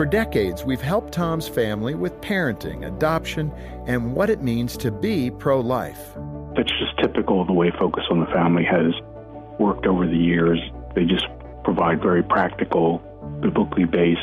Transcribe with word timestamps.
For 0.00 0.06
decades, 0.06 0.64
we've 0.64 0.80
helped 0.80 1.12
Tom's 1.12 1.46
family 1.46 1.94
with 1.94 2.22
parenting, 2.22 2.86
adoption, 2.86 3.52
and 3.86 4.14
what 4.14 4.30
it 4.30 4.40
means 4.42 4.78
to 4.78 4.90
be 4.90 5.30
pro 5.30 5.60
life. 5.60 6.14
That's 6.56 6.72
just 6.78 6.96
typical 7.02 7.42
of 7.42 7.48
the 7.48 7.52
way 7.52 7.70
Focus 7.78 8.04
on 8.10 8.18
the 8.18 8.26
Family 8.32 8.64
has 8.64 8.94
worked 9.58 9.84
over 9.84 10.06
the 10.06 10.16
years. 10.16 10.58
They 10.94 11.04
just 11.04 11.26
provide 11.64 12.00
very 12.00 12.22
practical, 12.22 13.02
biblically 13.42 13.84
based 13.84 14.22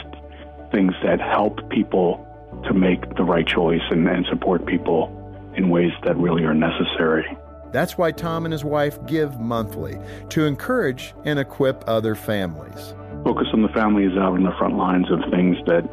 things 0.71 0.93
that 1.03 1.21
help 1.21 1.69
people 1.69 2.25
to 2.65 2.73
make 2.73 3.15
the 3.15 3.23
right 3.23 3.45
choice 3.45 3.83
and, 3.91 4.07
and 4.07 4.25
support 4.31 4.65
people 4.65 5.13
in 5.55 5.69
ways 5.69 5.91
that 6.05 6.17
really 6.17 6.41
are 6.43 6.55
necessary. 6.55 7.37
That's 7.71 7.99
why 7.99 8.13
Tom 8.13 8.45
and 8.45 8.51
his 8.51 8.65
wife 8.65 8.97
give 9.05 9.39
monthly 9.39 9.99
to 10.29 10.45
encourage 10.45 11.13
and 11.23 11.37
equip 11.37 11.83
other 11.85 12.15
families. 12.15 12.95
Focus 13.27 13.47
on 13.51 13.61
the 13.61 13.67
Family 13.67 14.05
is 14.05 14.13
out 14.13 14.35
on 14.35 14.43
the 14.43 14.55
front 14.57 14.77
lines 14.77 15.11
of 15.11 15.19
things 15.29 15.57
that 15.65 15.83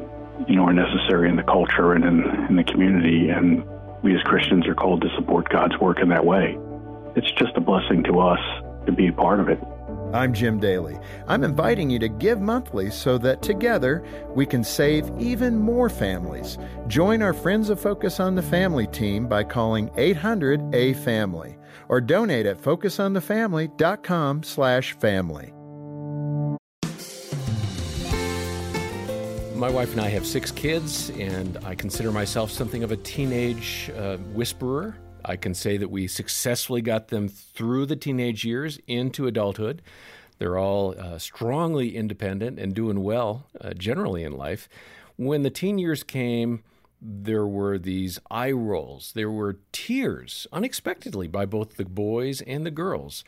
you 0.47 0.55
know 0.55 0.67
are 0.67 0.73
necessary 0.73 1.29
in 1.29 1.35
the 1.35 1.43
culture 1.43 1.93
and 1.93 2.05
in, 2.05 2.23
in 2.49 2.55
the 2.55 2.63
community, 2.63 3.29
and 3.29 3.65
we 4.05 4.15
as 4.15 4.23
Christians 4.23 4.69
are 4.69 4.75
called 4.77 5.03
to 5.03 5.09
support 5.17 5.49
God's 5.49 5.77
work 5.81 5.99
in 6.01 6.11
that 6.11 6.25
way. 6.25 6.57
It's 7.17 7.33
just 7.33 7.57
a 7.57 7.61
blessing 7.61 8.05
to 8.05 8.21
us 8.21 8.39
to 8.87 8.93
be 8.93 9.09
a 9.09 9.13
part 9.13 9.41
of 9.41 9.49
it. 9.49 9.59
I'm 10.13 10.33
Jim 10.33 10.61
Daly. 10.61 10.97
I'm 11.27 11.43
inviting 11.43 11.91
you 11.91 11.99
to 11.99 12.09
give 12.09 12.41
monthly 12.41 12.93
so 12.93 13.19
that 13.19 13.43
together 13.43 14.05
we 14.29 14.47
can 14.47 14.63
save 14.63 15.11
even 15.19 15.59
more 15.59 15.89
families. 15.89 16.57
Join 16.87 17.21
our 17.21 17.33
Friends 17.33 17.69
of 17.69 17.81
Focus 17.81 18.21
on 18.21 18.37
the 18.37 18.43
Family 18.43 18.87
team 18.87 19.27
by 19.27 19.43
calling 19.43 19.91
800 19.97 20.73
A 20.73 20.93
Family 20.93 21.59
or 21.89 22.01
donate 22.01 22.47
at 22.47 22.63
focusonthefamily.com/family. 22.63 25.54
My 29.55 29.71
wife 29.71 29.93
and 29.93 30.01
I 30.01 30.09
have 30.09 30.27
six 30.27 30.51
kids, 30.51 31.11
and 31.11 31.59
I 31.65 31.77
consider 31.77 32.11
myself 32.11 32.51
something 32.51 32.83
of 32.83 32.91
a 32.91 32.97
teenage 32.97 33.89
uh, 33.97 34.17
whisperer. 34.17 34.97
I 35.25 35.37
can 35.37 35.55
say 35.55 35.77
that 35.77 35.89
we 35.89 36.09
successfully 36.09 36.83
got 36.83 37.07
them 37.07 37.29
through 37.29 37.87
the 37.87 37.95
teenage 37.95 38.45
years 38.45 38.81
into 38.89 39.29
adulthood. 39.29 39.81
They're 40.39 40.59
all 40.59 40.99
uh, 40.99 41.19
strongly 41.19 41.95
independent 41.95 42.59
and 42.59 42.75
doing 42.75 43.05
well 43.05 43.47
uh, 43.61 43.75
generally 43.75 44.25
in 44.25 44.33
life. 44.33 44.69
When 45.15 45.43
the 45.43 45.51
teen 45.51 45.79
years 45.79 46.03
came, 46.03 46.65
there 47.01 47.47
were 47.47 47.79
these 47.79 48.19
eye 48.33 48.51
rolls, 48.51 49.13
there 49.15 49.31
were 49.31 49.61
tears 49.71 50.49
unexpectedly 50.53 51.29
by 51.29 51.47
both 51.47 51.77
the 51.77 51.85
boys 51.85 52.41
and 52.41 52.67
the 52.67 52.73
girls. 52.73 53.23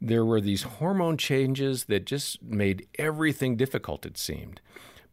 There 0.00 0.24
were 0.24 0.40
these 0.40 0.62
hormone 0.62 1.16
changes 1.16 1.86
that 1.86 2.06
just 2.06 2.40
made 2.40 2.86
everything 3.00 3.56
difficult, 3.56 4.06
it 4.06 4.16
seemed. 4.16 4.60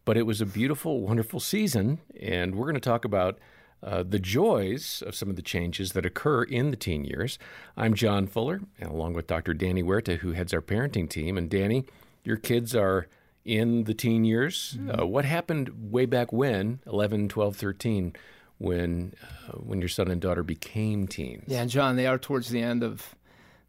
But 0.06 0.18
it 0.18 0.24
was 0.24 0.42
a 0.42 0.46
beautiful, 0.46 1.00
wonderful 1.00 1.40
season, 1.40 2.00
and 2.20 2.56
we're 2.56 2.66
going 2.66 2.76
to 2.76 2.82
talk 2.82 3.06
about 3.06 3.40
uh, 3.82 4.04
the 4.04 4.20
joys 4.20 5.02
of 5.06 5.16
some 5.16 5.30
of 5.30 5.36
the 5.36 5.42
changes 5.42 5.94
that 5.94 6.06
occur 6.06 6.44
in 6.44 6.72
the 6.72 6.78
teen 6.78 7.06
years. 7.06 7.40
I'm 7.78 7.94
John 7.94 8.28
Fuller, 8.28 8.62
and 8.80 8.90
along 8.90 9.14
with 9.14 9.28
Dr. 9.28 9.54
Danny 9.54 9.82
Huerta, 9.82 10.18
who 10.18 10.34
heads 10.34 10.54
our 10.54 10.62
parenting 10.62 11.10
team. 11.10 11.38
And 11.38 11.50
Danny, 11.50 11.86
your 12.24 12.36
kids 12.36 12.76
are 12.76 13.08
in 13.46 13.86
the 13.86 13.94
teen 13.94 14.26
years. 14.26 14.78
Mm. 14.80 15.02
Uh, 15.02 15.06
what 15.06 15.26
happened 15.26 15.92
way 15.92 16.06
back 16.06 16.34
when, 16.34 16.80
11, 16.86 17.30
12, 17.30 17.56
13, 17.56 18.14
when, 18.58 19.14
uh, 19.22 19.58
when 19.58 19.80
your 19.80 19.90
son 19.90 20.10
and 20.10 20.20
daughter 20.20 20.44
became 20.44 21.08
teens? 21.08 21.46
Yeah, 21.48 21.66
John, 21.66 21.96
they 21.96 22.08
are 22.08 22.18
towards 22.18 22.50
the 22.50 22.62
end 22.62 22.84
of 22.84 23.16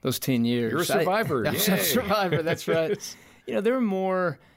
those 0.02 0.18
teen 0.18 0.44
years. 0.44 0.72
You're 0.72 0.82
a 0.82 0.84
survivor. 0.84 1.46
I, 1.46 1.50
I'm 1.50 1.54
a 1.54 1.78
survivor, 1.78 2.42
that's 2.42 2.66
right. 2.66 3.16
you 3.46 3.54
know, 3.54 3.60
there 3.60 3.74
were 3.74 3.80
more– 3.80 4.40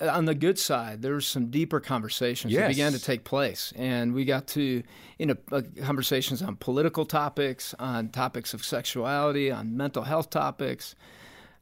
on 0.00 0.24
the 0.24 0.34
good 0.34 0.58
side, 0.58 1.02
there 1.02 1.14
was 1.14 1.26
some 1.26 1.50
deeper 1.50 1.80
conversations 1.80 2.52
yes. 2.52 2.62
that 2.62 2.68
began 2.68 2.92
to 2.92 3.00
take 3.00 3.24
place, 3.24 3.72
and 3.76 4.14
we 4.14 4.24
got 4.24 4.46
to, 4.48 4.82
you 5.18 5.26
know, 5.26 5.36
uh, 5.52 5.62
conversations 5.82 6.42
on 6.42 6.56
political 6.56 7.04
topics, 7.04 7.74
on 7.78 8.08
topics 8.08 8.54
of 8.54 8.64
sexuality, 8.64 9.50
on 9.50 9.76
mental 9.76 10.02
health 10.02 10.30
topics, 10.30 10.94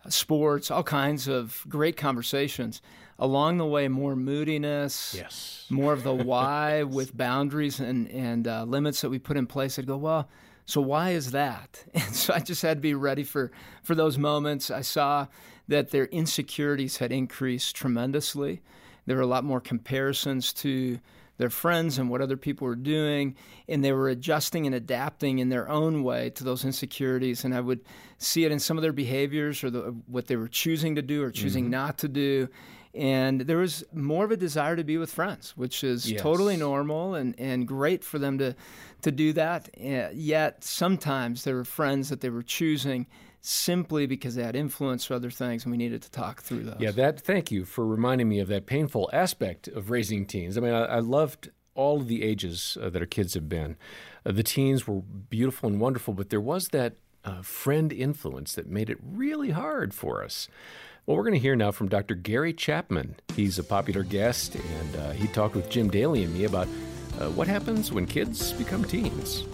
uh, 0.05 0.11
sports, 0.11 0.71
all 0.71 0.83
kinds 0.83 1.29
of 1.29 1.65
great 1.69 1.97
conversations. 1.97 2.81
Along 3.19 3.59
the 3.59 3.67
way, 3.67 3.89
more 3.89 4.17
moodiness, 4.17 5.15
yes, 5.17 5.67
more 5.71 5.93
of 5.93 6.03
the 6.03 6.15
why 6.31 6.83
with 6.83 7.17
boundaries 7.17 7.79
and 7.79 8.09
and 8.11 8.49
uh, 8.49 8.65
limits 8.65 9.01
that 9.03 9.11
we 9.11 9.19
put 9.19 9.37
in 9.37 9.47
place. 9.47 9.79
I'd 9.79 9.87
go, 9.87 9.97
well, 9.97 10.29
so 10.65 10.81
why 10.81 11.11
is 11.11 11.33
that? 11.33 11.85
And 11.95 12.15
so 12.15 12.35
I 12.35 12.41
just 12.41 12.63
had 12.63 12.79
to 12.79 12.83
be 12.83 12.95
ready 12.95 13.25
for 13.25 13.51
for 13.83 13.95
those 13.95 14.19
moments. 14.19 14.71
I 14.71 14.83
saw 14.83 15.27
that 15.69 15.91
their 15.91 16.07
insecurities 16.07 16.99
had 16.99 17.13
increased 17.13 17.77
tremendously. 17.77 18.63
There 19.07 19.17
were 19.17 19.23
a 19.23 19.27
lot 19.27 19.45
more 19.45 19.61
comparisons 19.61 20.53
to 20.55 20.99
their 21.39 21.51
friends 21.51 21.99
and 21.99 22.09
what 22.09 22.21
other 22.21 22.37
people 22.37 22.67
were 22.67 22.77
doing, 22.77 23.35
and 23.69 23.85
they 23.85 23.93
were 23.93 24.09
adjusting 24.09 24.67
and 24.67 24.75
adapting 24.75 25.39
in 25.39 25.49
their 25.49 25.69
own 25.69 26.05
way 26.05 26.31
to 26.31 26.45
those 26.45 26.65
insecurities. 26.65 27.45
And 27.45 27.55
I 27.55 27.61
would 27.61 27.81
see 28.19 28.45
it 28.45 28.53
in 28.53 28.61
some 28.61 28.79
of 28.79 28.83
their 28.83 28.93
behaviors 28.93 29.65
or 29.65 29.71
the, 29.71 29.81
what 30.07 30.27
they 30.27 30.37
were 30.37 30.49
choosing 30.49 30.95
to 30.97 31.03
do 31.03 31.23
or 31.23 31.31
choosing 31.31 31.65
mm-hmm. 31.65 31.73
not 31.73 31.99
to 31.99 32.09
do. 32.09 32.49
And 32.95 33.43
there 33.43 33.57
was 33.57 33.85
more 33.93 34.25
of 34.25 34.31
a 34.31 34.37
desire 34.37 34.77
to 34.77 34.85
be 34.85 34.99
with 34.99 35.13
friends, 35.13 35.57
which 35.57 35.83
is 35.83 36.11
yes. 36.11 36.21
totally 36.21 36.57
normal 36.57 37.15
and, 37.15 37.35
and 37.39 37.67
great 37.67 38.05
for 38.05 38.19
them 38.19 38.37
to, 38.39 38.55
to 39.01 39.11
do 39.11 39.33
that. 39.33 39.71
Uh, 39.79 40.09
yet 40.13 40.63
sometimes 40.63 41.45
there 41.45 41.57
were 41.57 41.65
friends 41.65 42.11
that 42.11 42.21
they 42.21 42.29
were 42.29 42.43
choosing 42.43 43.07
simply 43.41 44.07
because 44.07 44.35
they 44.35 44.43
had 44.43 44.55
influence 44.55 45.11
or 45.11 45.15
other 45.15 45.31
things, 45.31 45.65
and 45.65 45.73
we 45.73 45.79
needed 45.79 46.03
to 46.03 46.11
talk 46.11 46.43
through 46.43 46.65
those. 46.65 46.77
Yeah, 46.79 46.93
that. 46.93 47.21
Thank 47.21 47.51
you 47.51 47.65
for 47.65 47.87
reminding 47.87 48.29
me 48.29 48.39
of 48.39 48.49
that 48.49 48.67
painful 48.67 49.11
aspect 49.13 49.69
of 49.69 49.91
raising 49.91 50.27
teens. 50.27 50.57
I 50.57 50.61
mean, 50.61 50.73
I, 50.73 50.85
I 50.85 50.99
loved 51.01 51.51
all 51.75 52.01
of 52.01 52.09
the 52.09 52.23
ages 52.23 52.79
uh, 52.81 52.91
that 52.91 53.03
our 53.03 53.07
kids 53.07 53.35
have 53.35 53.49
been. 53.49 53.77
Uh, 54.25 54.33
the 54.33 54.43
teens 54.43 54.87
were 54.87 55.01
beautiful 55.01 55.69
and 55.69 55.81
wonderful, 55.81 56.15
but 56.15 56.31
there 56.31 56.41
was 56.41 56.69
that 56.69 56.95
uh, 57.25 57.43
friend 57.43 57.93
influence 57.93 58.55
that 58.55 58.67
made 58.69 58.91
it 58.91 58.99
really 59.03 59.51
hard 59.51 59.95
for 59.95 60.23
us. 60.25 60.49
Well, 61.07 61.17
we're 61.17 61.25
going 61.25 61.35
to 61.35 61.41
hear 61.41 61.57
now 61.57 61.73
from 61.73 61.89
Dr. 61.89 62.15
Gary 62.15 62.53
Chapman. 62.53 63.17
He's 63.35 63.59
a 63.59 63.65
popular 63.65 64.05
guest, 64.05 64.55
and 64.55 64.97
uh, 64.97 65.11
he 65.11 65.27
talked 65.29 65.57
with 65.57 65.69
Jim 65.69 65.91
Daly 65.91 66.23
and 66.23 66.33
me 66.33 66.45
about 66.45 66.69
uh, 67.19 67.29
what 67.31 67.49
happens 67.49 67.93
when 67.93 68.07
kids 68.07 68.53
become 68.53 68.85
teens. 68.85 69.45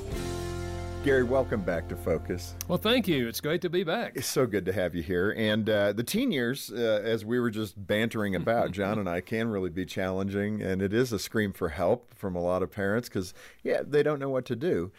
Gary, 1.05 1.23
welcome 1.23 1.63
back 1.63 1.89
to 1.89 1.97
Focus. 1.97 2.55
Well, 2.67 2.77
thank 2.77 3.09
you. 3.09 3.29
It's 3.29 3.41
great 3.41 3.63
to 3.63 3.71
be 3.71 3.85
back. 3.85 4.13
It's 4.17 4.27
so 4.27 4.47
good 4.47 4.67
to 4.67 4.73
have 4.73 4.95
you 4.95 5.03
here. 5.03 5.33
And 5.39 5.71
uh, 5.71 5.93
the 5.93 6.03
teen 6.03 6.33
years, 6.33 6.71
uh, 6.71 7.01
as 7.05 7.25
we 7.25 7.41
were 7.41 7.51
just 7.51 7.87
bantering 7.87 8.35
about, 8.35 8.73
John 8.73 8.99
and 8.99 9.09
I, 9.09 9.21
can 9.21 9.49
really 9.49 9.71
be 9.71 9.87
challenging. 9.87 10.61
And 10.61 10.83
it 10.83 10.93
is 10.93 11.13
a 11.13 11.19
scream 11.19 11.53
for 11.53 11.71
help 11.71 12.13
from 12.15 12.35
a 12.35 12.43
lot 12.43 12.63
of 12.63 12.71
parents 12.71 13.09
because, 13.09 13.33
yeah, 13.63 13.81
they 13.87 14.03
don't 14.03 14.19
know 14.19 14.29
what 14.29 14.45
to 14.47 14.57
do. 14.57 14.91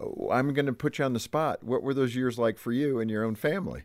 Uh, 0.00 0.30
I'm 0.30 0.52
going 0.52 0.66
to 0.66 0.72
put 0.72 0.98
you 0.98 1.04
on 1.04 1.12
the 1.12 1.20
spot. 1.20 1.62
What 1.62 1.82
were 1.82 1.94
those 1.94 2.14
years 2.14 2.38
like 2.38 2.58
for 2.58 2.72
you 2.72 2.98
and 3.00 3.10
your 3.10 3.24
own 3.24 3.34
family? 3.34 3.82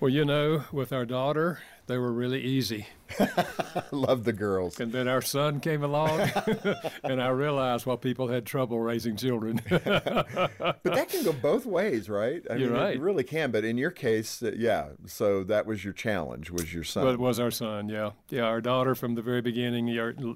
Well, 0.00 0.08
you 0.08 0.24
know, 0.24 0.64
with 0.72 0.92
our 0.92 1.06
daughter, 1.06 1.60
they 1.86 1.98
were 1.98 2.12
really 2.12 2.42
easy. 2.42 2.88
Love 3.90 4.24
the 4.24 4.32
girls. 4.32 4.80
And 4.80 4.92
then 4.92 5.08
our 5.08 5.22
son 5.22 5.60
came 5.60 5.82
along, 5.82 6.20
and 7.04 7.22
I 7.22 7.28
realized 7.28 7.86
why 7.86 7.96
people 7.96 8.28
had 8.28 8.46
trouble 8.46 8.78
raising 8.80 9.16
children. 9.16 9.60
but 9.68 10.80
that 10.84 11.08
can 11.08 11.24
go 11.24 11.32
both 11.32 11.66
ways, 11.66 12.08
right? 12.08 12.42
I 12.50 12.54
You're 12.54 12.70
mean, 12.70 12.80
right. 12.80 12.96
It 12.96 13.00
really 13.00 13.24
can. 13.24 13.50
But 13.50 13.64
in 13.64 13.76
your 13.76 13.90
case, 13.90 14.42
uh, 14.42 14.52
yeah. 14.56 14.88
So 15.06 15.44
that 15.44 15.66
was 15.66 15.84
your 15.84 15.92
challenge. 15.92 16.50
Was 16.50 16.72
your 16.72 16.84
son? 16.84 17.04
Well, 17.04 17.14
it 17.14 17.20
was 17.20 17.40
our 17.40 17.50
son. 17.50 17.88
Yeah, 17.88 18.10
yeah. 18.28 18.42
Our 18.42 18.60
daughter 18.60 18.94
from 18.94 19.14
the 19.14 19.22
very 19.22 19.40
beginning, 19.40 19.88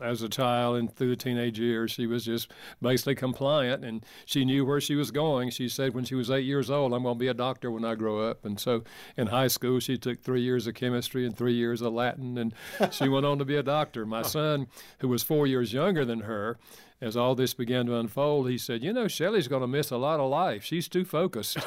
as 0.03 0.23
a 0.23 0.29
child 0.29 0.77
and 0.77 0.95
through 0.95 1.11
the 1.11 1.17
teenage 1.17 1.59
years, 1.59 1.93
she 1.93 2.07
was 2.07 2.25
just 2.25 2.51
basically 2.81 3.15
compliant, 3.15 3.85
and 3.85 4.05
she 4.25 4.45
knew 4.45 4.65
where 4.65 4.81
she 4.81 4.95
was 4.95 5.11
going. 5.11 5.51
She 5.51 5.69
said 5.69 5.95
when 5.95 6.05
she 6.05 6.15
was 6.15 6.31
eight 6.31 6.45
years 6.45 6.71
old, 6.71 6.93
"I'm 6.93 7.03
going 7.03 7.17
to 7.17 7.19
be 7.19 7.29
a 7.29 7.35
doctor 7.35 7.71
when 7.71 7.85
I 7.85 7.95
grow 7.95 8.21
up." 8.21 8.45
And 8.45 8.59
so, 8.59 8.85
in 9.17 9.29
high 9.29 9.49
school, 9.49 9.81
she 9.81 9.99
took 9.99 10.23
three 10.23 10.43
years 10.43 10.67
of 10.67 10.75
chemistry 10.75 11.27
and 11.27 11.37
three 11.37 11.55
years 11.55 11.83
of 11.83 11.93
Latin, 11.93 12.39
and 12.39 12.55
she 12.91 13.09
went 13.09 13.27
on 13.27 13.39
to 13.39 13.45
be 13.45 13.57
a 13.57 13.63
doctor. 13.63 14.07
My 14.07 14.23
son, 14.23 14.69
who 15.01 15.09
was 15.09 15.23
four 15.23 15.47
years 15.47 15.73
younger 15.73 16.05
than 16.05 16.21
her, 16.21 16.59
as 17.01 17.17
all 17.17 17.37
this 17.37 17.55
began 17.55 17.87
to 17.87 17.95
unfold, 17.95 18.51
he 18.51 18.59
said, 18.59 18.83
"You 18.83 18.93
know, 18.93 19.07
Shelly's 19.07 19.47
going 19.47 19.61
to 19.61 19.69
miss 19.69 19.93
a 19.93 19.97
lot 19.97 20.19
of 20.19 20.29
life. 20.31 20.65
She's 20.65 20.89
too 20.89 21.05
focused." 21.05 21.55
he 21.55 21.63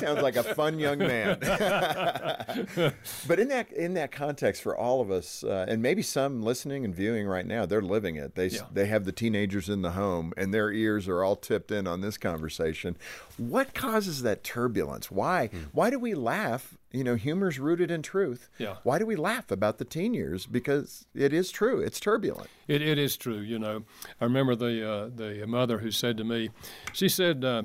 sounds 0.00 0.22
like 0.22 0.36
a 0.36 0.54
fun 0.54 0.78
young 0.78 0.98
man. 0.98 1.38
but 3.28 3.38
in 3.38 3.48
that 3.48 3.70
in 3.72 3.92
that 3.94 4.12
context, 4.12 4.62
for 4.62 4.74
all 4.74 5.02
of 5.02 5.10
us, 5.10 5.44
uh, 5.44 5.66
and 5.68 5.82
maybe 5.82 6.00
some 6.00 6.42
listening 6.42 6.86
and 6.86 6.94
viewing 6.94 7.26
right 7.26 7.46
now, 7.46 7.66
they're 7.66 7.82
living 7.82 8.16
it. 8.16 8.34
They 8.34 8.46
yeah. 8.46 8.62
they 8.72 8.86
have 8.86 9.04
the 9.04 9.12
teenagers 9.12 9.68
in 9.68 9.82
the 9.82 9.90
home, 9.90 10.32
and 10.38 10.54
their 10.54 10.72
ears 10.72 11.06
are 11.06 11.22
all 11.22 11.36
tipped 11.36 11.70
in 11.70 11.86
on 11.86 12.00
this 12.00 12.16
conversation. 12.16 12.96
What 13.36 13.74
causes 13.74 14.22
that 14.22 14.42
turbulence? 14.42 15.10
Why 15.10 15.50
mm. 15.52 15.66
why 15.72 15.90
do 15.90 15.98
we 15.98 16.14
laugh 16.14 16.78
you 16.94 17.04
know, 17.04 17.16
humor's 17.16 17.58
rooted 17.58 17.90
in 17.90 18.02
truth. 18.02 18.48
Yeah. 18.58 18.76
Why 18.84 18.98
do 18.98 19.06
we 19.06 19.16
laugh 19.16 19.50
about 19.50 19.78
the 19.78 19.84
teen 19.84 20.14
years? 20.14 20.46
Because 20.46 21.06
it 21.14 21.32
is 21.32 21.50
true. 21.50 21.80
It's 21.80 21.98
turbulent. 21.98 22.48
It, 22.68 22.82
it 22.82 22.98
is 22.98 23.16
true. 23.16 23.40
You 23.40 23.58
know, 23.58 23.84
I 24.20 24.24
remember 24.24 24.54
the 24.54 24.88
uh, 24.88 25.10
the 25.14 25.44
mother 25.46 25.78
who 25.78 25.90
said 25.90 26.16
to 26.18 26.24
me, 26.24 26.50
she 26.92 27.08
said, 27.08 27.44
uh, 27.44 27.64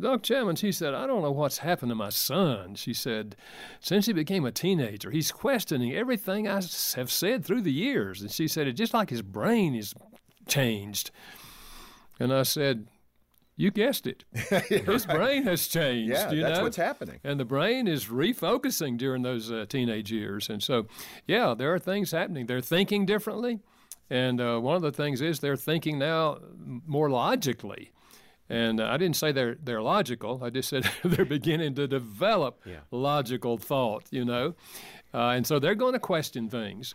Doc 0.00 0.22
Chapman, 0.22 0.56
she 0.56 0.70
said, 0.70 0.94
I 0.94 1.06
don't 1.06 1.22
know 1.22 1.30
what's 1.32 1.58
happened 1.58 1.90
to 1.90 1.94
my 1.96 2.10
son. 2.10 2.74
She 2.74 2.92
said, 2.92 3.36
since 3.80 4.06
he 4.06 4.12
became 4.12 4.44
a 4.44 4.52
teenager, 4.52 5.10
he's 5.10 5.32
questioning 5.32 5.94
everything 5.94 6.46
I 6.46 6.56
have 6.96 7.10
said 7.10 7.44
through 7.44 7.62
the 7.62 7.72
years. 7.72 8.20
And 8.20 8.30
she 8.30 8.48
said, 8.48 8.68
it's 8.68 8.78
just 8.78 8.92
like 8.92 9.08
his 9.08 9.22
brain 9.22 9.74
is 9.74 9.94
changed. 10.46 11.10
And 12.20 12.34
I 12.34 12.42
said, 12.42 12.86
you 13.58 13.70
guessed 13.70 14.06
it. 14.06 14.24
His 14.32 15.04
brain 15.04 15.42
has 15.42 15.66
changed. 15.68 16.10
Yeah, 16.12 16.30
you 16.30 16.40
that's 16.42 16.58
know? 16.58 16.64
what's 16.64 16.76
happening. 16.76 17.18
And 17.24 17.38
the 17.38 17.44
brain 17.44 17.86
is 17.88 18.06
refocusing 18.06 18.96
during 18.96 19.22
those 19.22 19.50
uh, 19.52 19.66
teenage 19.68 20.10
years. 20.10 20.48
And 20.48 20.62
so, 20.62 20.86
yeah, 21.26 21.54
there 21.58 21.74
are 21.74 21.78
things 21.78 22.12
happening. 22.12 22.46
They're 22.46 22.60
thinking 22.62 23.04
differently. 23.04 23.58
And 24.08 24.40
uh, 24.40 24.58
one 24.60 24.76
of 24.76 24.82
the 24.82 24.92
things 24.92 25.20
is 25.20 25.40
they're 25.40 25.56
thinking 25.56 25.98
now 25.98 26.38
more 26.86 27.10
logically. 27.10 27.90
And 28.48 28.80
uh, 28.80 28.86
I 28.86 28.96
didn't 28.96 29.16
say 29.16 29.32
they're 29.32 29.56
they're 29.62 29.82
logical. 29.82 30.40
I 30.42 30.48
just 30.48 30.70
said 30.70 30.88
they're 31.04 31.26
beginning 31.26 31.74
to 31.74 31.86
develop 31.86 32.62
Yeah. 32.64 32.76
logical 32.90 33.58
thought. 33.58 34.04
You 34.10 34.24
know, 34.24 34.54
uh, 35.12 35.30
and 35.36 35.46
so 35.46 35.58
they're 35.58 35.74
going 35.74 35.92
to 35.92 35.98
question 35.98 36.48
things. 36.48 36.94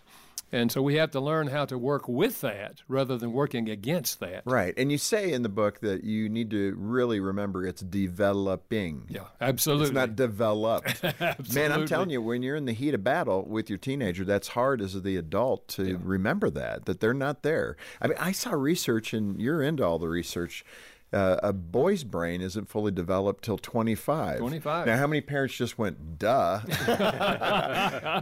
And 0.53 0.71
so 0.71 0.83
we 0.83 0.95
have 0.95 1.09
to 1.11 1.19
learn 1.19 1.47
how 1.47 1.65
to 1.65 1.79
work 1.79 2.07
with 2.07 2.41
that 2.41 2.83
rather 2.87 3.17
than 3.17 3.33
working 3.33 3.69
against 3.69 4.19
that. 4.19 4.43
Right. 4.45 4.73
And 4.77 4.91
you 4.91 4.99
say 4.99 5.33
in 5.33 5.41
the 5.41 5.49
book 5.49 5.79
that 5.79 6.03
you 6.03 6.29
need 6.29 6.51
to 6.51 6.75
really 6.77 7.19
remember 7.19 7.65
it's 7.65 7.81
developing. 7.81 9.07
Yeah, 9.09 9.25
absolutely. 9.41 9.87
It's 9.87 9.93
not 9.93 10.15
developed. 10.15 11.03
Man, 11.53 11.71
I'm 11.71 11.87
telling 11.87 12.11
you, 12.11 12.21
when 12.21 12.43
you're 12.43 12.55
in 12.55 12.65
the 12.65 12.73
heat 12.73 12.93
of 12.93 13.03
battle 13.03 13.43
with 13.43 13.67
your 13.67 13.79
teenager, 13.79 14.23
that's 14.23 14.49
hard 14.49 14.79
as 14.79 15.01
the 15.01 15.17
adult 15.17 15.67
to 15.69 15.99
remember 16.03 16.51
that, 16.51 16.85
that 16.85 16.99
they're 16.99 17.15
not 17.15 17.41
there. 17.41 17.75
I 17.99 18.07
mean, 18.07 18.17
I 18.19 18.31
saw 18.31 18.51
research, 18.51 19.11
and 19.11 19.41
you're 19.41 19.63
into 19.63 19.83
all 19.83 19.97
the 19.97 20.07
research. 20.07 20.63
Uh, 21.13 21.37
a 21.43 21.53
boy's 21.53 22.03
brain 22.03 22.41
isn't 22.41 22.67
fully 22.67 22.91
developed 22.91 23.43
till 23.43 23.57
25. 23.57 24.39
25. 24.39 24.87
Now, 24.87 24.97
how 24.97 25.05
many 25.05 25.21
parents 25.21 25.55
just 25.55 25.77
went, 25.77 26.17
duh? 26.17 26.61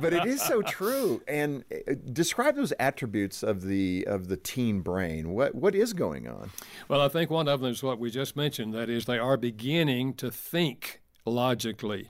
but 0.01 0.13
it 0.13 0.25
is 0.25 0.41
so 0.41 0.61
true. 0.61 1.21
And 1.27 1.63
uh, 1.71 1.93
describe 2.11 2.55
those 2.55 2.73
attributes 2.79 3.43
of 3.43 3.61
the 3.63 4.05
of 4.07 4.27
the 4.27 4.37
teen 4.37 4.81
brain. 4.81 5.29
What 5.29 5.55
what 5.55 5.73
is 5.73 5.93
going 5.93 6.27
on? 6.27 6.51
Well, 6.89 7.01
I 7.01 7.07
think 7.07 7.29
one 7.29 7.47
of 7.47 7.61
them 7.61 7.71
is 7.71 7.81
what 7.81 7.99
we 7.99 8.11
just 8.11 8.35
mentioned. 8.35 8.73
That 8.73 8.89
is, 8.89 9.05
they 9.05 9.17
are 9.17 9.37
beginning 9.37 10.15
to 10.15 10.29
think 10.29 11.01
logically. 11.25 12.09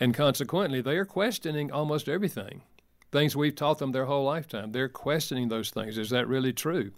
And 0.00 0.14
consequently, 0.14 0.80
they 0.80 0.96
are 0.96 1.04
questioning 1.04 1.70
almost 1.72 2.08
everything. 2.08 2.62
Things 3.10 3.34
we've 3.34 3.54
taught 3.54 3.78
them 3.78 3.92
their 3.92 4.04
whole 4.04 4.24
lifetime. 4.24 4.72
They're 4.72 4.88
questioning 4.88 5.48
those 5.48 5.70
things. 5.70 5.98
Is 5.98 6.10
that 6.10 6.28
really 6.28 6.52
true? 6.52 6.92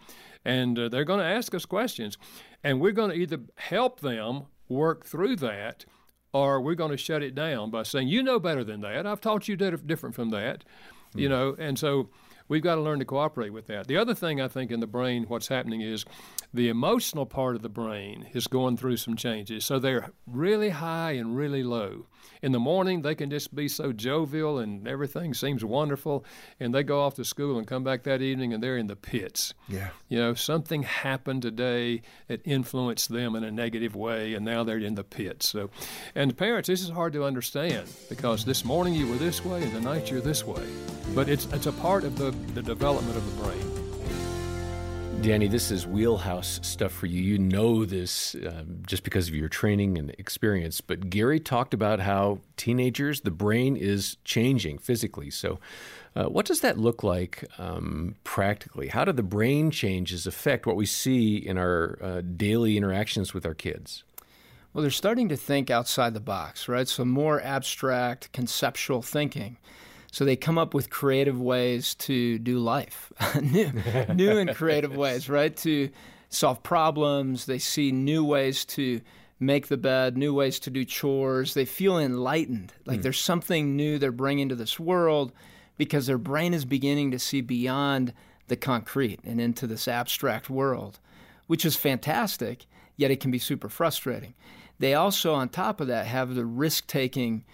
And 0.45 0.79
uh, 0.79 0.89
they're 0.89 1.05
going 1.05 1.21
to 1.21 1.27
ask 1.27 1.55
us 1.55 1.67
questions. 1.67 2.17
And 2.65 2.81
we're 2.81 2.93
going 2.93 3.11
to 3.11 3.17
either 3.17 3.41
help 3.57 4.01
them 4.01 4.45
work 4.69 5.05
through 5.05 5.37
that 5.37 5.85
or 6.33 6.61
we're 6.61 6.75
going 6.75 6.93
to 6.93 6.97
shut 6.97 7.23
it 7.23 7.35
down 7.35 7.71
by 7.71 7.83
saying, 7.83 8.09
you 8.09 8.23
know 8.23 8.39
better 8.39 8.63
than 8.65 8.81
that. 8.83 9.07
I've 9.07 9.21
taught 9.21 9.49
you 9.49 9.57
di- 9.57 9.71
different 9.85 10.15
from 10.15 10.31
that. 10.31 10.65
You 11.13 11.29
know, 11.29 11.57
and 11.59 11.77
so 11.77 12.09
we've 12.47 12.63
got 12.63 12.77
to 12.77 12.81
learn 12.81 13.01
to 13.01 13.05
cooperate 13.05 13.51
with 13.51 13.67
that. 13.67 13.89
The 13.89 13.97
other 13.97 14.15
thing 14.15 14.41
I 14.41 14.47
think 14.47 14.71
in 14.71 14.79
the 14.79 14.87
brain, 14.87 15.25
what's 15.27 15.49
happening 15.49 15.81
is 15.81 16.05
the 16.53 16.69
emotional 16.69 17.27
part 17.27 17.55
of 17.55 17.63
the 17.63 17.69
brain 17.69 18.27
is 18.33 18.47
going 18.47 18.77
through 18.77 18.97
some 18.97 19.17
changes. 19.17 19.65
So 19.65 19.79
they're 19.79 20.11
really 20.27 20.71
high 20.71 21.13
and 21.13 21.37
really 21.37 21.63
low. 21.63 22.07
In 22.43 22.53
the 22.53 22.59
morning, 22.59 23.03
they 23.03 23.15
can 23.15 23.31
just 23.31 23.55
be 23.55 23.69
so 23.69 23.93
jovial 23.93 24.59
and 24.59 24.89
everything 24.89 25.35
seems 25.35 25.65
wonderful. 25.65 26.25
And 26.59 26.75
they 26.75 26.83
go 26.83 27.03
off 27.03 27.15
to 27.17 27.25
school 27.25 27.59
and 27.59 27.67
come 27.67 27.85
back 27.85 28.03
that 28.05 28.23
evening 28.23 28.53
and 28.53 28.63
they're 28.63 28.79
in 28.79 28.89
the 28.89 28.97
pits. 28.97 29.55
Yeah. 29.69 29.91
You 30.09 30.19
know, 30.19 30.35
something 30.35 30.83
happened 30.83 31.43
today 31.43 32.03
that 32.29 32.41
influenced 32.45 33.11
them 33.11 33.37
in 33.37 33.45
a 33.45 33.51
negative 33.51 33.95
way, 33.95 34.35
and 34.35 34.45
now 34.45 34.65
they're 34.65 34.79
in 34.79 34.95
the 34.95 35.05
pits. 35.05 35.49
So, 35.49 35.71
and 36.15 36.37
parents, 36.37 36.69
this 36.69 36.83
is 36.83 36.91
hard 36.91 37.13
to 37.13 37.25
understand 37.25 37.89
because 38.09 38.45
this 38.45 38.65
morning 38.65 38.95
you 38.95 39.07
were 39.07 39.17
this 39.17 39.45
way, 39.45 39.63
and 39.63 39.73
tonight 39.73 40.11
you're 40.11 40.21
this 40.21 40.45
way. 40.45 40.67
But 41.15 41.29
it's 41.29 41.47
it's 41.47 41.67
a 41.67 41.73
part 41.73 42.05
of 42.05 42.17
the, 42.17 42.31
the 42.55 42.63
development 42.63 43.17
of 43.17 43.37
the 43.37 43.43
brain. 43.45 43.80
Danny, 45.23 45.49
this 45.49 45.71
is 45.71 45.87
wheelhouse 45.87 46.61
stuff 46.63 46.93
for 46.93 47.05
you. 47.05 47.21
You 47.21 47.39
know 47.39 47.85
this 47.85 48.35
uh, 48.37 48.65
just 48.87 49.05
because 49.05 49.29
of 49.29 49.35
your 49.35 49.51
training 49.51 49.99
and 49.99 50.11
experience. 50.17 50.81
But 50.81 51.11
Gary 51.11 51.39
talked 51.39 51.75
about 51.75 52.01
how 52.01 52.39
teenagers, 52.57 53.21
the 53.21 53.31
brain 53.31 53.77
is 53.77 54.17
changing 54.25 54.79
physically. 54.79 55.29
So, 55.31 55.61
uh, 56.17 56.25
what 56.25 56.47
does 56.47 56.63
that 56.63 56.79
look 56.79 57.03
like 57.03 57.45
um, 57.59 58.15
practically? 58.25 58.89
How 58.89 59.05
do 59.05 59.13
the 59.13 59.23
brain 59.23 59.71
changes 59.71 60.27
affect 60.27 60.65
what 60.65 60.75
we 60.75 60.87
see 60.87 61.37
in 61.37 61.59
our 61.59 61.99
uh, 62.01 62.23
daily 62.23 62.79
interactions 62.79 63.35
with 63.35 63.45
our 63.45 63.55
kids? 63.55 64.05
Well, 64.73 64.81
they're 64.81 64.91
starting 64.91 65.29
to 65.29 65.37
think 65.37 65.71
outside 65.71 66.15
the 66.15 66.21
box, 66.21 66.67
right? 66.67 66.89
So 66.89 67.05
more 67.05 67.43
abstract, 67.43 68.33
conceptual 68.33 69.03
thinking. 69.03 69.59
So 70.13 70.25
they 70.25 70.37
come 70.37 70.59
up 70.59 70.75
with 70.75 70.91
creative 70.91 71.41
ways 71.41 71.95
to 71.97 72.39
do 72.39 72.59
life, 72.59 73.13
new, 73.43 73.73
new 74.15 74.39
and 74.39 74.55
creative 74.55 74.97
ways, 74.97 75.29
right? 75.29 75.57
To 75.59 75.91
solve 76.29 76.63
problems. 76.63 77.47
They 77.47 77.59
see 77.59 77.93
new 77.93 78.25
ways 78.25 78.65
to 78.67 79.01
make 79.39 79.69
the 79.69 79.77
bed, 79.77 80.19
new 80.19 80.35
ways 80.35 80.59
to 80.61 80.71
do 80.71 80.85
chores. 80.85 81.55
They 81.55 81.65
feel 81.65 81.99
enlightened, 81.99 82.73
like 82.85 82.99
hmm. 82.99 83.03
there's 83.03 83.21
something 83.21 83.77
new 83.77 83.99
they're 83.99 84.13
bringing 84.13 84.49
to 84.49 84.55
this 84.55 84.79
world 84.79 85.33
because 85.79 86.07
their 86.07 86.19
brain 86.19 86.53
is 86.53 86.65
beginning 86.65 87.11
to 87.13 87.19
see 87.19 87.41
beyond 87.41 88.13
the 88.49 88.57
concrete 88.57 89.21
and 89.25 89.41
into 89.41 89.67
this 89.67 89.89
abstract 89.89 90.51
world, 90.51 90.99
which 91.47 91.65
is 91.65 91.77
fantastic, 91.77 92.67
yet 92.97 93.11
it 93.11 93.21
can 93.21 93.31
be 93.31 93.39
super 93.39 93.69
frustrating. 93.69 94.35
They 94.79 94.93
also, 94.95 95.35
on 95.35 95.49
top 95.49 95.81
of 95.81 95.87
that, 95.87 96.07
have 96.07 96.35
the 96.35 96.45
risk 96.45 96.87
taking 96.87 97.45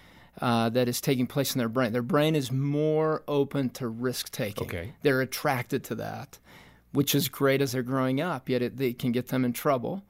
uh, 0.40 0.68
that 0.70 0.88
is 0.88 1.00
taking 1.00 1.26
place 1.26 1.54
in 1.54 1.58
their 1.58 1.68
brain. 1.68 1.92
Their 1.92 2.02
brain 2.02 2.34
is 2.34 2.52
more 2.52 3.22
open 3.26 3.70
to 3.70 3.88
risk 3.88 4.30
taking. 4.30 4.66
Okay. 4.66 4.92
They're 5.02 5.20
attracted 5.20 5.84
to 5.84 5.94
that, 5.96 6.38
which 6.92 7.14
is 7.14 7.28
great 7.28 7.62
as 7.62 7.72
they're 7.72 7.82
growing 7.82 8.20
up, 8.20 8.48
yet 8.48 8.62
it, 8.62 8.80
it 8.80 8.98
can 8.98 9.12
get 9.12 9.28
them 9.28 9.44
in 9.44 9.52
trouble. 9.52 10.04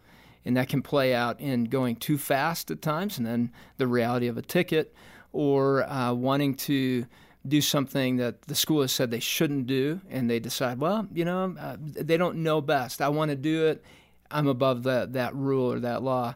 And 0.44 0.56
that 0.56 0.68
can 0.68 0.82
play 0.82 1.12
out 1.14 1.40
in 1.40 1.64
going 1.64 1.96
too 1.96 2.18
fast 2.18 2.70
at 2.70 2.80
times, 2.80 3.18
and 3.18 3.26
then 3.26 3.50
the 3.78 3.86
reality 3.88 4.28
of 4.28 4.38
a 4.38 4.42
ticket, 4.42 4.94
or 5.32 5.82
uh, 5.90 6.12
wanting 6.12 6.54
to 6.54 7.06
do 7.46 7.60
something 7.60 8.16
that 8.16 8.42
the 8.42 8.54
school 8.54 8.80
has 8.80 8.92
said 8.92 9.10
they 9.10 9.20
shouldn't 9.20 9.66
do, 9.66 10.00
and 10.08 10.30
they 10.30 10.38
decide, 10.38 10.78
well, 10.78 11.06
you 11.12 11.24
know, 11.24 11.54
uh, 11.58 11.76
they 11.80 12.16
don't 12.16 12.38
know 12.38 12.60
best. 12.60 13.02
I 13.02 13.08
want 13.08 13.30
to 13.30 13.36
do 13.36 13.66
it. 13.66 13.84
I'm 14.30 14.46
above 14.46 14.82
that 14.84 15.12
that 15.14 15.34
rule 15.34 15.72
or 15.72 15.80
that 15.80 16.02
law. 16.02 16.34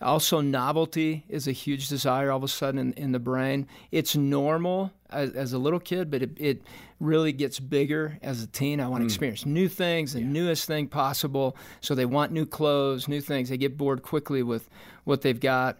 Also, 0.00 0.40
novelty 0.40 1.24
is 1.28 1.46
a 1.46 1.52
huge 1.52 1.88
desire 1.88 2.30
all 2.30 2.38
of 2.38 2.42
a 2.42 2.48
sudden 2.48 2.78
in, 2.78 2.92
in 2.94 3.12
the 3.12 3.20
brain. 3.20 3.66
It's 3.92 4.16
normal 4.16 4.92
as, 5.10 5.30
as 5.30 5.52
a 5.52 5.58
little 5.58 5.78
kid, 5.78 6.10
but 6.10 6.22
it, 6.22 6.30
it 6.36 6.62
really 6.98 7.32
gets 7.32 7.60
bigger 7.60 8.18
as 8.22 8.42
a 8.42 8.46
teen. 8.48 8.80
I 8.80 8.88
want 8.88 9.02
to 9.02 9.04
mm. 9.04 9.10
experience 9.10 9.46
new 9.46 9.68
things, 9.68 10.12
the 10.12 10.20
newest 10.20 10.66
thing 10.66 10.88
possible. 10.88 11.56
So 11.80 11.94
they 11.94 12.06
want 12.06 12.32
new 12.32 12.46
clothes, 12.46 13.06
new 13.06 13.20
things. 13.20 13.48
They 13.48 13.56
get 13.56 13.76
bored 13.76 14.02
quickly 14.02 14.42
with 14.42 14.68
what 15.04 15.22
they've 15.22 15.38
got. 15.38 15.78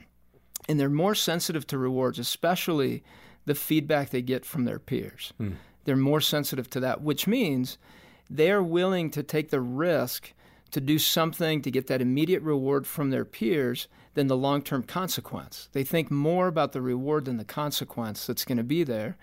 And 0.68 0.78
they're 0.78 0.88
more 0.88 1.16
sensitive 1.16 1.66
to 1.68 1.78
rewards, 1.78 2.20
especially 2.20 3.02
the 3.44 3.54
feedback 3.56 4.10
they 4.10 4.22
get 4.22 4.44
from 4.44 4.64
their 4.64 4.78
peers. 4.78 5.32
Mm. 5.40 5.54
They're 5.84 5.96
more 5.96 6.20
sensitive 6.20 6.70
to 6.70 6.80
that, 6.80 7.02
which 7.02 7.26
means 7.26 7.76
they're 8.30 8.62
willing 8.62 9.10
to 9.10 9.24
take 9.24 9.50
the 9.50 9.60
risk 9.60 10.32
to 10.72 10.80
do 10.80 10.98
something 10.98 11.62
to 11.62 11.70
get 11.70 11.86
that 11.86 12.02
immediate 12.02 12.42
reward 12.42 12.86
from 12.86 13.10
their 13.10 13.24
peers 13.24 13.88
than 14.14 14.26
the 14.26 14.36
long 14.36 14.62
term 14.62 14.82
consequence. 14.82 15.68
They 15.72 15.84
think 15.84 16.10
more 16.10 16.48
about 16.48 16.72
the 16.72 16.82
reward 16.82 17.26
than 17.26 17.36
the 17.36 17.44
consequence 17.44 18.26
that's 18.26 18.44
going 18.44 18.58
to 18.58 18.64
be 18.64 18.82
there. 18.82 19.16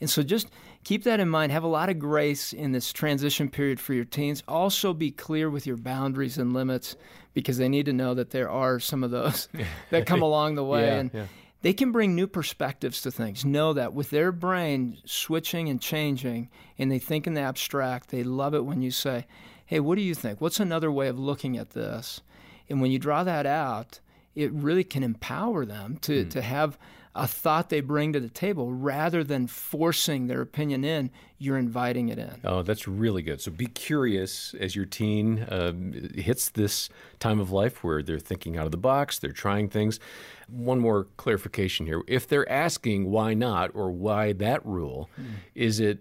And 0.00 0.08
so 0.08 0.22
just 0.22 0.48
keep 0.84 1.04
that 1.04 1.18
in 1.18 1.28
mind. 1.28 1.50
Have 1.50 1.64
a 1.64 1.68
lot 1.68 1.88
of 1.88 1.98
grace 1.98 2.52
in 2.52 2.72
this 2.72 2.92
transition 2.92 3.48
period 3.48 3.80
for 3.80 3.94
your 3.94 4.04
teens. 4.04 4.42
Also 4.46 4.92
be 4.92 5.10
clear 5.10 5.50
with 5.50 5.66
your 5.66 5.76
boundaries 5.76 6.38
and 6.38 6.52
limits 6.52 6.96
because 7.34 7.58
they 7.58 7.68
need 7.68 7.86
to 7.86 7.92
know 7.92 8.14
that 8.14 8.30
there 8.30 8.48
are 8.48 8.78
some 8.78 9.02
of 9.02 9.10
those 9.10 9.48
that 9.90 10.06
come 10.06 10.22
along 10.22 10.54
the 10.54 10.64
way. 10.64 10.86
Yeah, 10.86 10.94
and 10.94 11.10
yeah. 11.12 11.26
they 11.62 11.72
can 11.72 11.90
bring 11.90 12.14
new 12.14 12.26
perspectives 12.26 13.02
to 13.02 13.10
things. 13.10 13.44
Know 13.44 13.72
that 13.72 13.92
with 13.92 14.10
their 14.10 14.30
brain 14.30 14.98
switching 15.04 15.68
and 15.68 15.80
changing 15.80 16.48
and 16.78 16.90
they 16.90 17.00
think 17.00 17.26
in 17.26 17.34
the 17.34 17.40
abstract, 17.40 18.10
they 18.10 18.22
love 18.22 18.54
it 18.54 18.64
when 18.64 18.82
you 18.82 18.92
say, 18.92 19.26
Hey, 19.68 19.80
what 19.80 19.96
do 19.96 20.02
you 20.02 20.14
think? 20.14 20.40
What's 20.40 20.60
another 20.60 20.90
way 20.90 21.08
of 21.08 21.18
looking 21.18 21.58
at 21.58 21.70
this? 21.70 22.22
And 22.70 22.80
when 22.80 22.90
you 22.90 22.98
draw 22.98 23.22
that 23.24 23.44
out, 23.44 24.00
it 24.34 24.50
really 24.50 24.82
can 24.82 25.02
empower 25.02 25.66
them 25.66 25.98
to, 25.98 26.24
to 26.24 26.40
have 26.40 26.78
a 27.14 27.26
thought 27.26 27.68
they 27.68 27.82
bring 27.82 28.14
to 28.14 28.20
the 28.20 28.30
table 28.30 28.72
rather 28.72 29.22
than 29.22 29.46
forcing 29.46 30.26
their 30.26 30.40
opinion 30.40 30.86
in, 30.86 31.10
you're 31.36 31.58
inviting 31.58 32.08
it 32.08 32.18
in. 32.18 32.40
Oh, 32.44 32.62
that's 32.62 32.88
really 32.88 33.20
good. 33.20 33.42
So 33.42 33.50
be 33.50 33.66
curious 33.66 34.54
as 34.58 34.74
your 34.74 34.86
teen 34.86 35.46
um, 35.50 35.92
hits 36.14 36.48
this 36.48 36.88
time 37.18 37.38
of 37.38 37.50
life 37.50 37.84
where 37.84 38.02
they're 38.02 38.18
thinking 38.18 38.56
out 38.56 38.64
of 38.64 38.70
the 38.70 38.78
box, 38.78 39.18
they're 39.18 39.32
trying 39.32 39.68
things. 39.68 40.00
One 40.48 40.78
more 40.78 41.08
clarification 41.18 41.84
here. 41.84 42.02
If 42.06 42.26
they're 42.26 42.50
asking 42.50 43.10
why 43.10 43.34
not 43.34 43.72
or 43.74 43.90
why 43.90 44.32
that 44.34 44.64
rule, 44.64 45.10
is 45.54 45.78
it, 45.78 45.98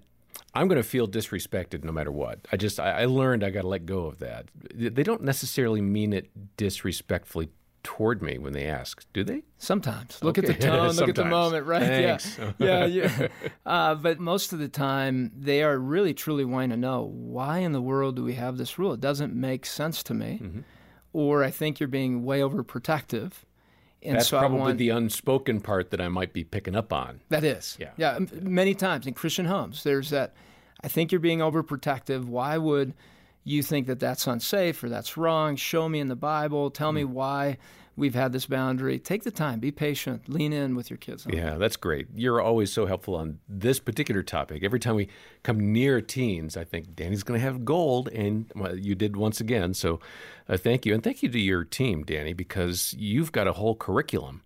I'm 0.53 0.67
going 0.67 0.81
to 0.81 0.87
feel 0.87 1.07
disrespected 1.07 1.83
no 1.83 1.91
matter 1.91 2.11
what. 2.11 2.39
I 2.51 2.57
just, 2.57 2.79
I, 2.79 3.01
I 3.01 3.05
learned 3.05 3.43
I 3.43 3.49
got 3.49 3.61
to 3.61 3.67
let 3.67 3.85
go 3.85 4.05
of 4.05 4.19
that. 4.19 4.45
They 4.73 5.03
don't 5.03 5.23
necessarily 5.23 5.81
mean 5.81 6.13
it 6.13 6.29
disrespectfully 6.57 7.49
toward 7.83 8.21
me 8.21 8.37
when 8.37 8.51
they 8.53 8.65
ask, 8.65 9.05
do 9.13 9.23
they? 9.23 9.43
Sometimes. 9.59 10.21
Look 10.21 10.37
Okay. 10.37 10.47
at 10.47 10.59
the 10.59 10.67
tone, 10.67 10.91
look 10.95 11.09
at 11.09 11.15
the 11.15 11.23
moment, 11.25 11.65
right? 11.65 11.81
Thanks. 11.83 12.37
Yeah. 12.59 12.85
yeah, 12.85 12.85
yeah. 13.19 13.27
Uh, 13.65 13.95
but 13.95 14.19
most 14.19 14.51
of 14.51 14.59
the 14.59 14.67
time, 14.67 15.31
they 15.37 15.63
are 15.63 15.77
really 15.77 16.13
truly 16.13 16.43
wanting 16.43 16.71
to 16.71 16.77
know 16.77 17.03
why 17.03 17.59
in 17.59 17.71
the 17.71 17.81
world 17.81 18.15
do 18.17 18.23
we 18.23 18.33
have 18.33 18.57
this 18.57 18.77
rule? 18.77 18.93
It 18.93 18.99
doesn't 19.01 19.33
make 19.35 19.65
sense 19.65 20.03
to 20.03 20.13
me. 20.13 20.39
Mm-hmm. 20.43 20.59
Or 21.13 21.43
I 21.43 21.51
think 21.51 21.79
you're 21.79 21.87
being 21.87 22.23
way 22.25 22.41
overprotective. 22.41 23.31
And 24.03 24.15
That's 24.17 24.27
so 24.27 24.37
probably 24.39 24.59
want, 24.59 24.77
the 24.77 24.89
unspoken 24.89 25.59
part 25.59 25.89
that 25.91 25.99
I 25.99 26.07
might 26.07 26.31
be 26.31 26.43
picking 26.43 26.75
up 26.75 26.93
on. 26.93 27.19
That 27.29 27.43
is. 27.43 27.75
Yeah. 27.79 27.89
Yeah. 27.97 28.15
m- 28.17 28.29
Many 28.43 28.73
times 28.75 29.07
in 29.07 29.13
Christian 29.15 29.45
homes, 29.45 29.83
there's 29.83 30.11
that. 30.11 30.33
I 30.83 30.87
think 30.87 31.11
you're 31.11 31.19
being 31.19 31.39
overprotective. 31.39 32.25
Why 32.25 32.57
would 32.59 32.93
you 33.43 33.63
think 33.63 33.87
that 33.87 33.99
that's 33.99 34.27
unsafe 34.27 34.83
or 34.83 34.89
that's 34.89 35.17
wrong? 35.17 35.55
Show 35.55 35.89
me 35.89 35.99
in 35.99 36.07
the 36.07 36.15
Bible. 36.15 36.69
Tell 36.69 36.89
Hmm. 36.91 36.95
me 36.97 37.03
why 37.05 37.57
we've 37.97 38.15
had 38.15 38.31
this 38.31 38.45
boundary. 38.45 38.99
Take 38.99 39.23
the 39.23 39.31
time. 39.31 39.59
Be 39.59 39.71
patient. 39.71 40.29
Lean 40.29 40.53
in 40.53 40.75
with 40.75 40.89
your 40.89 40.97
kids. 40.97 41.27
Yeah, 41.29 41.55
that's 41.55 41.75
great. 41.75 42.07
You're 42.15 42.39
always 42.39 42.71
so 42.71 42.85
helpful 42.85 43.15
on 43.15 43.39
this 43.49 43.79
particular 43.79 44.23
topic. 44.23 44.63
Every 44.63 44.79
time 44.79 44.95
we 44.95 45.09
come 45.43 45.73
near 45.73 45.99
teens, 45.99 46.55
I 46.55 46.63
think 46.63 46.95
Danny's 46.95 47.23
going 47.23 47.39
to 47.39 47.43
have 47.43 47.65
gold, 47.65 48.07
and 48.09 48.49
well, 48.55 48.77
you 48.77 48.95
did 48.95 49.17
once 49.17 49.41
again. 49.41 49.73
So 49.73 49.99
uh, 50.47 50.55
thank 50.55 50.85
you. 50.85 50.93
And 50.93 51.03
thank 51.03 51.23
you 51.23 51.29
to 51.29 51.39
your 51.39 51.65
team, 51.65 52.03
Danny, 52.03 52.33
because 52.33 52.93
you've 52.97 53.31
got 53.31 53.47
a 53.47 53.53
whole 53.53 53.75
curriculum 53.75 54.43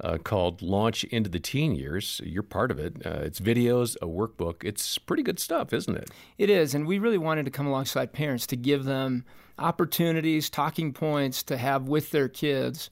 uh, 0.00 0.18
called 0.18 0.62
Launch 0.62 1.04
into 1.04 1.30
the 1.30 1.38
Teen 1.38 1.74
Years. 1.74 2.20
You're 2.24 2.42
part 2.42 2.70
of 2.70 2.78
it. 2.78 3.04
Uh, 3.04 3.20
it's 3.22 3.40
videos, 3.40 3.96
a 4.02 4.06
workbook. 4.06 4.64
It's 4.64 4.98
pretty 4.98 5.22
good 5.22 5.38
stuff, 5.38 5.72
isn't 5.72 5.96
it? 5.96 6.10
It 6.38 6.50
is, 6.50 6.74
and 6.74 6.86
we 6.86 6.98
really 6.98 7.18
wanted 7.18 7.44
to 7.44 7.50
come 7.50 7.66
alongside 7.66 8.12
parents 8.12 8.46
to 8.48 8.56
give 8.56 8.84
them 8.84 9.24
opportunities, 9.58 10.50
talking 10.50 10.92
points 10.92 11.42
to 11.44 11.56
have 11.56 11.88
with 11.88 12.10
their 12.10 12.28
kids, 12.28 12.90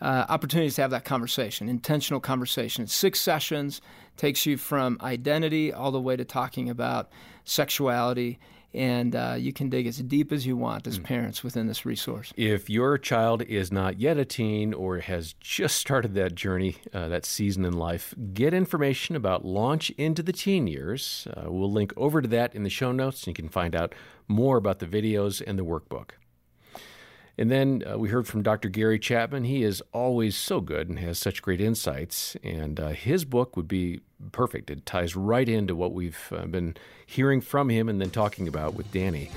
uh, 0.00 0.26
opportunities 0.28 0.76
to 0.76 0.82
have 0.82 0.90
that 0.90 1.04
conversation, 1.04 1.68
intentional 1.68 2.20
conversation. 2.20 2.86
Six 2.86 3.20
sessions 3.20 3.80
takes 4.16 4.46
you 4.46 4.56
from 4.56 4.98
identity 5.02 5.72
all 5.72 5.90
the 5.90 6.00
way 6.00 6.16
to 6.16 6.24
talking 6.24 6.70
about 6.70 7.10
sexuality, 7.44 8.38
and 8.74 9.14
uh, 9.14 9.36
you 9.38 9.52
can 9.52 9.70
dig 9.70 9.86
as 9.86 9.98
deep 9.98 10.32
as 10.32 10.46
you 10.46 10.56
want 10.56 10.86
as 10.86 10.98
parents 10.98 11.44
within 11.44 11.66
this 11.66 11.86
resource. 11.86 12.32
If 12.36 12.68
your 12.68 12.98
child 12.98 13.42
is 13.42 13.70
not 13.70 14.00
yet 14.00 14.18
a 14.18 14.24
teen 14.24 14.74
or 14.74 14.98
has 14.98 15.34
just 15.34 15.76
started 15.76 16.14
that 16.14 16.34
journey, 16.34 16.76
uh, 16.92 17.08
that 17.08 17.24
season 17.24 17.64
in 17.64 17.74
life, 17.74 18.14
get 18.32 18.52
information 18.52 19.16
about 19.16 19.44
Launch 19.44 19.90
into 19.90 20.22
the 20.22 20.32
Teen 20.32 20.66
Years. 20.66 21.28
Uh, 21.36 21.44
we'll 21.50 21.70
link 21.70 21.92
over 21.96 22.20
to 22.20 22.28
that 22.28 22.54
in 22.54 22.64
the 22.64 22.70
show 22.70 22.92
notes, 22.92 23.22
and 23.22 23.28
you 23.28 23.34
can 23.34 23.48
find 23.48 23.76
out 23.76 23.94
more 24.26 24.56
about 24.56 24.78
the 24.78 24.86
videos 24.86 25.42
and 25.46 25.58
the 25.58 25.64
workbook. 25.64 26.10
And 27.36 27.50
then 27.50 27.82
uh, 27.86 27.98
we 27.98 28.08
heard 28.08 28.28
from 28.28 28.42
Dr. 28.42 28.68
Gary 28.68 28.98
Chapman. 28.98 29.44
He 29.44 29.64
is 29.64 29.82
always 29.92 30.36
so 30.36 30.60
good 30.60 30.88
and 30.88 30.98
has 31.00 31.18
such 31.18 31.42
great 31.42 31.60
insights. 31.60 32.36
And 32.44 32.78
uh, 32.78 32.90
his 32.90 33.24
book 33.24 33.56
would 33.56 33.66
be 33.66 34.00
perfect. 34.30 34.70
It 34.70 34.86
ties 34.86 35.16
right 35.16 35.48
into 35.48 35.74
what 35.74 35.92
we've 35.92 36.32
uh, 36.34 36.46
been 36.46 36.76
hearing 37.06 37.40
from 37.40 37.68
him 37.68 37.88
and 37.88 38.00
then 38.00 38.10
talking 38.10 38.46
about 38.46 38.74
with 38.74 38.90
Danny. 38.92 39.30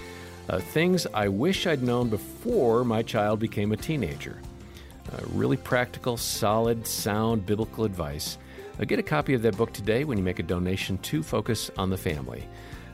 Uh, 0.47 0.59
things 0.59 1.07
I 1.13 1.27
wish 1.27 1.65
I'd 1.65 1.83
known 1.83 2.09
before 2.09 2.83
my 2.83 3.01
child 3.01 3.39
became 3.39 3.71
a 3.71 3.77
teenager. 3.77 4.39
Uh, 5.11 5.19
really 5.33 5.57
practical, 5.57 6.17
solid, 6.17 6.85
sound 6.85 7.45
biblical 7.45 7.83
advice. 7.83 8.37
Uh, 8.79 8.85
get 8.85 8.99
a 8.99 9.03
copy 9.03 9.33
of 9.33 9.41
that 9.41 9.57
book 9.57 9.73
today 9.73 10.03
when 10.03 10.17
you 10.17 10.23
make 10.23 10.39
a 10.39 10.43
donation 10.43 10.97
to 10.99 11.23
Focus 11.23 11.71
on 11.77 11.89
the 11.89 11.97
Family. 11.97 12.47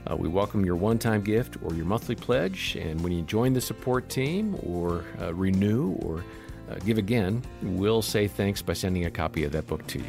Uh, 0.10 0.16
we 0.16 0.28
welcome 0.28 0.66
your 0.66 0.76
one 0.76 1.00
time 1.00 1.22
gift 1.22 1.58
or 1.64 1.74
your 1.74 1.86
monthly 1.86 2.16
pledge. 2.16 2.76
And 2.76 3.02
when 3.02 3.14
you 3.14 3.22
join 3.22 3.54
the 3.54 3.62
support 3.62 4.10
team 4.10 4.58
or 4.64 5.06
uh, 5.22 5.34
renew 5.34 5.94
or 6.02 6.24
uh, 6.70 6.76
give 6.86 6.98
again, 6.98 7.42
we'll 7.62 8.02
say 8.02 8.28
thanks 8.28 8.62
by 8.62 8.74
sending 8.74 9.06
a 9.06 9.12
copy 9.12 9.44
of 9.44 9.52
that 9.54 9.68
book 9.68 9.86
to 9.88 10.00
you. 10.00 10.06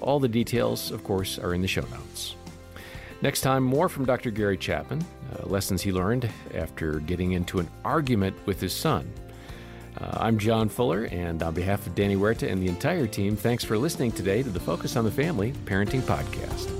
All 0.00 0.18
the 0.18 0.28
details, 0.28 0.90
of 0.90 1.04
course, 1.04 1.38
are 1.38 1.54
in 1.54 1.62
the 1.62 1.68
show 1.68 1.82
notes. 1.82 2.34
Next 3.22 3.42
time, 3.42 3.62
more 3.62 3.88
from 3.88 4.06
Dr. 4.06 4.30
Gary 4.30 4.56
Chapman, 4.56 5.04
uh, 5.38 5.46
lessons 5.46 5.82
he 5.82 5.92
learned 5.92 6.28
after 6.54 7.00
getting 7.00 7.32
into 7.32 7.58
an 7.58 7.68
argument 7.84 8.34
with 8.46 8.60
his 8.60 8.74
son. 8.74 9.12
Uh, 10.00 10.10
I'm 10.12 10.38
John 10.38 10.68
Fuller, 10.68 11.04
and 11.04 11.42
on 11.42 11.52
behalf 11.52 11.86
of 11.86 11.94
Danny 11.94 12.14
Huerta 12.14 12.50
and 12.50 12.62
the 12.62 12.68
entire 12.68 13.06
team, 13.06 13.36
thanks 13.36 13.62
for 13.62 13.76
listening 13.76 14.12
today 14.12 14.42
to 14.42 14.48
the 14.48 14.60
Focus 14.60 14.96
on 14.96 15.04
the 15.04 15.10
Family 15.10 15.52
Parenting 15.66 16.00
Podcast. 16.00 16.79